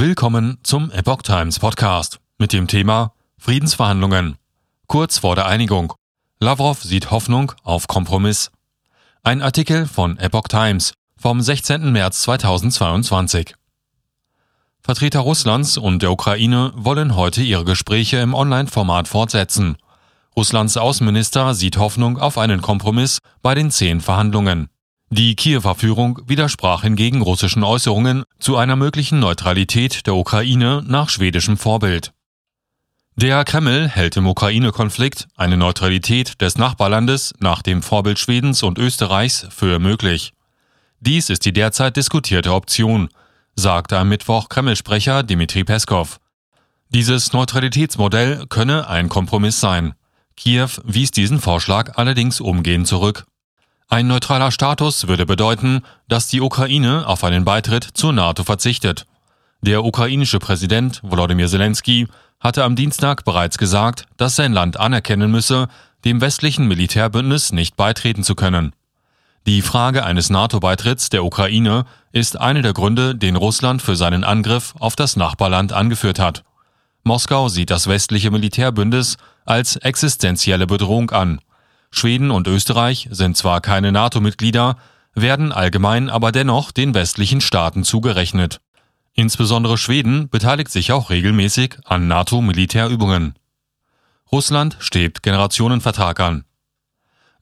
Willkommen 0.00 0.56
zum 0.62 0.90
Epoch 0.92 1.20
Times 1.20 1.58
Podcast 1.58 2.20
mit 2.38 2.54
dem 2.54 2.68
Thema 2.68 3.12
Friedensverhandlungen. 3.36 4.36
Kurz 4.86 5.18
vor 5.18 5.34
der 5.34 5.44
Einigung. 5.44 5.92
Lavrov 6.38 6.82
sieht 6.82 7.10
Hoffnung 7.10 7.52
auf 7.64 7.86
Kompromiss. 7.86 8.50
Ein 9.24 9.42
Artikel 9.42 9.84
von 9.84 10.16
Epoch 10.16 10.48
Times 10.48 10.94
vom 11.18 11.42
16. 11.42 11.92
März 11.92 12.22
2022. 12.22 13.54
Vertreter 14.82 15.20
Russlands 15.20 15.76
und 15.76 16.00
der 16.00 16.12
Ukraine 16.12 16.72
wollen 16.76 17.14
heute 17.14 17.42
ihre 17.42 17.66
Gespräche 17.66 18.16
im 18.20 18.32
Online-Format 18.32 19.06
fortsetzen. 19.06 19.76
Russlands 20.34 20.78
Außenminister 20.78 21.52
sieht 21.52 21.76
Hoffnung 21.76 22.16
auf 22.16 22.38
einen 22.38 22.62
Kompromiss 22.62 23.18
bei 23.42 23.54
den 23.54 23.70
zehn 23.70 24.00
Verhandlungen. 24.00 24.70
Die 25.12 25.34
Kiewer 25.34 25.74
Führung 25.74 26.20
widersprach 26.26 26.82
hingegen 26.82 27.20
russischen 27.20 27.64
Äußerungen 27.64 28.22
zu 28.38 28.56
einer 28.56 28.76
möglichen 28.76 29.18
Neutralität 29.18 30.06
der 30.06 30.14
Ukraine 30.14 30.84
nach 30.86 31.08
schwedischem 31.08 31.56
Vorbild. 31.56 32.12
Der 33.16 33.44
Kreml 33.44 33.88
hält 33.88 34.16
im 34.16 34.28
Ukraine-Konflikt 34.28 35.26
eine 35.36 35.56
Neutralität 35.56 36.40
des 36.40 36.58
Nachbarlandes 36.58 37.34
nach 37.40 37.60
dem 37.60 37.82
Vorbild 37.82 38.20
Schwedens 38.20 38.62
und 38.62 38.78
Österreichs 38.78 39.48
für 39.50 39.80
möglich. 39.80 40.32
Dies 41.00 41.28
ist 41.28 41.44
die 41.44 41.52
derzeit 41.52 41.96
diskutierte 41.96 42.54
Option, 42.54 43.08
sagte 43.56 43.98
am 43.98 44.08
Mittwoch 44.08 44.48
Kreml-Sprecher 44.48 45.24
Dmitri 45.24 45.64
Peskov. 45.64 46.20
Dieses 46.88 47.32
Neutralitätsmodell 47.32 48.46
könne 48.48 48.88
ein 48.88 49.08
Kompromiss 49.08 49.58
sein. 49.58 49.94
Kiew 50.36 50.70
wies 50.84 51.10
diesen 51.10 51.40
Vorschlag 51.40 51.98
allerdings 51.98 52.40
umgehend 52.40 52.86
zurück. 52.86 53.26
Ein 53.92 54.06
neutraler 54.06 54.52
Status 54.52 55.08
würde 55.08 55.26
bedeuten, 55.26 55.82
dass 56.06 56.28
die 56.28 56.40
Ukraine 56.40 57.08
auf 57.08 57.24
einen 57.24 57.44
Beitritt 57.44 57.82
zur 57.82 58.12
NATO 58.12 58.44
verzichtet. 58.44 59.04
Der 59.62 59.84
ukrainische 59.84 60.38
Präsident 60.38 61.00
Volodymyr 61.02 61.48
Zelensky 61.48 62.06
hatte 62.38 62.62
am 62.62 62.76
Dienstag 62.76 63.24
bereits 63.24 63.58
gesagt, 63.58 64.04
dass 64.16 64.36
sein 64.36 64.52
Land 64.52 64.78
anerkennen 64.78 65.32
müsse, 65.32 65.66
dem 66.04 66.20
westlichen 66.20 66.68
Militärbündnis 66.68 67.50
nicht 67.50 67.76
beitreten 67.76 68.22
zu 68.22 68.36
können. 68.36 68.76
Die 69.48 69.60
Frage 69.60 70.04
eines 70.04 70.30
NATO-Beitritts 70.30 71.08
der 71.10 71.24
Ukraine 71.24 71.84
ist 72.12 72.38
eine 72.38 72.62
der 72.62 72.74
Gründe, 72.74 73.16
den 73.16 73.34
Russland 73.34 73.82
für 73.82 73.96
seinen 73.96 74.22
Angriff 74.22 74.72
auf 74.78 74.94
das 74.94 75.16
Nachbarland 75.16 75.72
angeführt 75.72 76.20
hat. 76.20 76.44
Moskau 77.02 77.48
sieht 77.48 77.70
das 77.70 77.88
westliche 77.88 78.30
Militärbündnis 78.30 79.16
als 79.46 79.74
existenzielle 79.74 80.68
Bedrohung 80.68 81.10
an 81.10 81.40
Schweden 81.90 82.30
und 82.30 82.46
Österreich 82.46 83.08
sind 83.10 83.36
zwar 83.36 83.60
keine 83.60 83.92
NATO-Mitglieder, 83.92 84.76
werden 85.14 85.52
allgemein 85.52 86.08
aber 86.08 86.32
dennoch 86.32 86.70
den 86.70 86.94
westlichen 86.94 87.40
Staaten 87.40 87.84
zugerechnet. 87.84 88.60
Insbesondere 89.12 89.76
Schweden 89.76 90.28
beteiligt 90.28 90.70
sich 90.70 90.92
auch 90.92 91.10
regelmäßig 91.10 91.76
an 91.84 92.06
NATO-Militärübungen. 92.06 93.34
Russland 94.30 94.76
strebt 94.78 95.22
Generationenvertrag 95.22 96.20
an. 96.20 96.44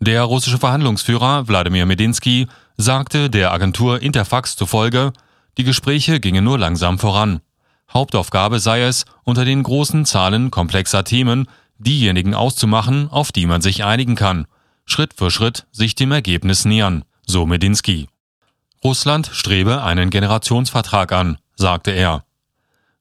Der 0.00 0.22
russische 0.22 0.58
Verhandlungsführer 0.58 1.48
Wladimir 1.48 1.84
Medinsky 1.84 2.46
sagte 2.76 3.28
der 3.28 3.52
Agentur 3.52 4.00
Interfax 4.00 4.56
zufolge, 4.56 5.12
die 5.58 5.64
Gespräche 5.64 6.20
gingen 6.20 6.44
nur 6.44 6.58
langsam 6.58 6.98
voran. 6.98 7.40
Hauptaufgabe 7.92 8.60
sei 8.60 8.82
es, 8.82 9.04
unter 9.24 9.44
den 9.44 9.62
großen 9.62 10.04
Zahlen 10.04 10.50
komplexer 10.50 11.04
Themen 11.04 11.46
diejenigen 11.78 12.34
auszumachen, 12.34 13.08
auf 13.08 13.32
die 13.32 13.46
man 13.46 13.60
sich 13.60 13.84
einigen 13.84 14.14
kann, 14.14 14.46
Schritt 14.84 15.14
für 15.14 15.30
Schritt 15.30 15.66
sich 15.70 15.94
dem 15.94 16.12
Ergebnis 16.12 16.64
nähern, 16.64 17.04
so 17.26 17.46
Medinsky. 17.46 18.08
Russland 18.82 19.30
strebe 19.32 19.82
einen 19.82 20.10
Generationsvertrag 20.10 21.12
an, 21.12 21.38
sagte 21.56 21.90
er. 21.90 22.24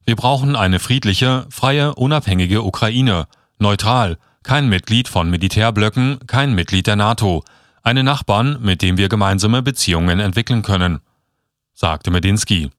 Wir 0.04 0.16
brauchen 0.16 0.56
eine 0.56 0.80
friedliche, 0.80 1.46
freie, 1.50 1.94
unabhängige 1.94 2.62
Ukraine, 2.62 3.26
neutral, 3.58 4.18
kein 4.42 4.68
Mitglied 4.68 5.08
von 5.08 5.30
Militärblöcken, 5.30 6.20
kein 6.26 6.54
Mitglied 6.54 6.86
der 6.86 6.96
NATO, 6.96 7.44
eine 7.82 8.02
Nachbarn, 8.02 8.58
mit 8.60 8.82
dem 8.82 8.96
wir 8.96 9.08
gemeinsame 9.08 9.62
Beziehungen 9.62 10.20
entwickeln 10.20 10.62
können, 10.62 11.00
sagte 11.74 12.10
Medinsky. 12.10 12.70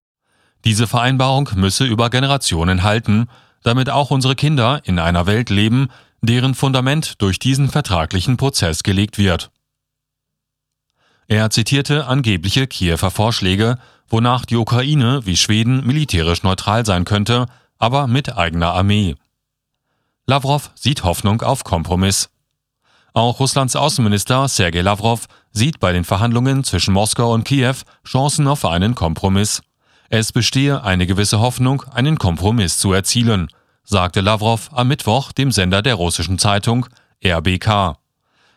Diese 0.66 0.88
Vereinbarung 0.88 1.50
müsse 1.56 1.86
über 1.86 2.09
Generationen 2.09 2.84
halten 2.84 3.28
damit 3.64 3.90
auch 3.90 4.12
unsere 4.12 4.36
Kinder 4.36 4.81
in 4.86 5.00
einer 5.00 5.25
Welt 5.25 5.50
leben, 5.50 5.90
deren 6.22 6.56
Fundament 6.56 7.22
durch 7.22 7.40
diesen 7.40 7.70
vertraglichen 7.70 8.38
Prozess 8.38 8.84
gelegt 8.84 9.18
wird. 9.18 9.52
Er 11.28 11.50
zitierte 11.50 12.08
angebliche 12.08 12.68
Kiewer 12.68 13.12
Vorschläge, 13.12 13.78
wonach 14.08 14.46
die 14.46 14.56
Ukraine 14.56 15.25
wie 15.25 15.38
Schweden 15.38 15.86
militärisch 15.86 16.44
neutral 16.44 16.86
sein 16.86 17.06
könnte, 17.06 17.46
aber 17.78 18.08
mit 18.08 18.36
eigener 18.36 18.74
Armee. 18.74 19.16
Lavrov 20.26 20.72
sieht 20.76 21.03
Hoffnung 21.03 21.41
auf 21.41 21.64
Kompromiss. 21.64 22.30
Auch 23.14 23.40
Russlands 23.40 23.76
Außenminister 23.76 24.47
Sergei 24.47 24.81
Lavrov 24.81 25.28
sieht 25.52 25.80
bei 25.80 25.91
den 25.91 26.03
Verhandlungen 26.03 26.64
zwischen 26.64 26.94
Moskau 26.94 27.34
und 27.34 27.44
Kiew 27.44 27.76
Chancen 28.06 28.47
auf 28.47 28.66
einen 28.66 28.96
Kompromiss. 28.96 29.62
Es 30.09 30.31
bestehe 30.31 30.84
eine 30.84 31.06
gewisse 31.06 31.40
Hoffnung, 31.40 31.84
einen 31.92 32.18
Kompromiss 32.18 32.80
zu 32.80 32.92
erzielen, 32.94 33.47
sagte 33.84 34.22
Lavrov 34.22 34.70
am 34.74 34.88
Mittwoch 34.88 35.31
dem 35.31 35.52
Sender 35.52 35.84
der 35.84 35.96
russischen 35.96 36.40
Zeitung 36.40 36.88
RBK. 37.24 37.97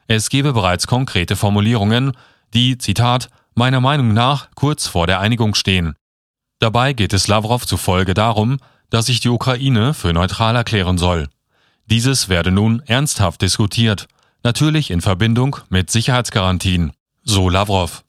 Es 0.06 0.30
gebe 0.30 0.54
bereits 0.54 0.86
konkrete 0.86 1.36
Formulierungen, 1.36 2.12
die, 2.54 2.78
Zitat, 2.78 3.28
meiner 3.54 3.80
Meinung 3.80 4.14
nach 4.14 4.48
kurz 4.54 4.86
vor 4.86 5.06
der 5.06 5.20
Einigung 5.20 5.54
stehen. 5.54 5.94
Dabei 6.58 6.94
geht 6.94 7.12
es 7.12 7.28
Lavrov 7.28 7.66
zufolge 7.66 8.14
darum, 8.14 8.58
dass 8.88 9.06
sich 9.06 9.20
die 9.20 9.28
Ukraine 9.28 9.94
für 9.94 10.12
neutral 10.12 10.56
erklären 10.56 10.96
soll. 10.96 11.28
Dieses 11.86 12.28
werde 12.28 12.50
nun 12.50 12.82
ernsthaft 12.86 13.42
diskutiert, 13.42 14.06
natürlich 14.42 14.90
in 14.90 15.00
Verbindung 15.00 15.56
mit 15.68 15.90
Sicherheitsgarantien, 15.90 16.92
so 17.22 17.48
Lavrov. 17.50 18.04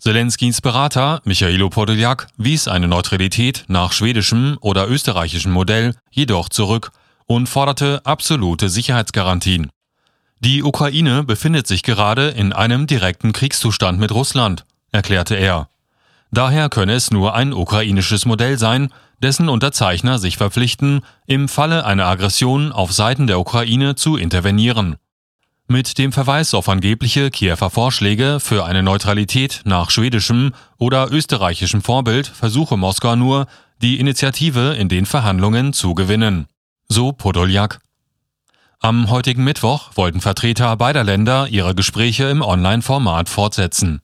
Zelenskys 0.00 0.62
Berater 0.62 1.20
Michailo 1.24 1.68
Podoljak 1.68 2.28
wies 2.38 2.68
eine 2.68 2.88
Neutralität 2.88 3.64
nach 3.68 3.92
schwedischem 3.92 4.56
oder 4.62 4.88
österreichischem 4.88 5.52
Modell 5.52 5.94
jedoch 6.10 6.48
zurück 6.48 6.90
und 7.26 7.50
forderte 7.50 8.00
absolute 8.04 8.70
Sicherheitsgarantien. 8.70 9.68
Die 10.38 10.62
Ukraine 10.62 11.22
befindet 11.22 11.66
sich 11.66 11.82
gerade 11.82 12.28
in 12.28 12.54
einem 12.54 12.86
direkten 12.86 13.34
Kriegszustand 13.34 14.00
mit 14.00 14.10
Russland, 14.10 14.64
erklärte 14.90 15.34
er. 15.34 15.68
Daher 16.30 16.70
könne 16.70 16.94
es 16.94 17.10
nur 17.10 17.34
ein 17.34 17.52
ukrainisches 17.52 18.24
Modell 18.24 18.56
sein, 18.56 18.94
dessen 19.22 19.50
Unterzeichner 19.50 20.18
sich 20.18 20.38
verpflichten, 20.38 21.02
im 21.26 21.46
Falle 21.46 21.84
einer 21.84 22.06
Aggression 22.06 22.72
auf 22.72 22.90
Seiten 22.90 23.26
der 23.26 23.38
Ukraine 23.38 23.96
zu 23.96 24.16
intervenieren. 24.16 24.96
Mit 25.72 25.98
dem 25.98 26.10
Verweis 26.10 26.52
auf 26.54 26.68
angebliche 26.68 27.30
Kiewer 27.30 27.70
Vorschläge 27.70 28.40
für 28.40 28.64
eine 28.64 28.82
Neutralität 28.82 29.60
nach 29.62 29.90
schwedischem 29.90 30.52
oder 30.78 31.12
österreichischem 31.12 31.80
Vorbild 31.80 32.26
versuche 32.26 32.76
Moskau 32.76 33.14
nur, 33.14 33.46
die 33.80 34.00
Initiative 34.00 34.74
in 34.74 34.88
den 34.88 35.06
Verhandlungen 35.06 35.72
zu 35.72 35.94
gewinnen. 35.94 36.48
So 36.88 37.12
Podoljak. 37.12 37.78
Am 38.80 39.10
heutigen 39.10 39.44
Mittwoch 39.44 39.92
wollten 39.94 40.20
Vertreter 40.20 40.76
beider 40.76 41.04
Länder 41.04 41.46
ihre 41.46 41.76
Gespräche 41.76 42.24
im 42.24 42.42
Online-Format 42.42 43.28
fortsetzen. 43.28 44.02